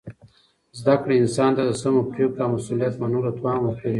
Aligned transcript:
زده 0.79 0.95
کړه 1.01 1.13
انسان 1.21 1.51
ته 1.57 1.63
د 1.65 1.71
سمو 1.81 2.01
پرېکړو 2.11 2.41
او 2.43 2.49
مسؤلیت 2.55 2.93
منلو 3.01 3.35
توان 3.37 3.57
ورکوي. 3.61 3.89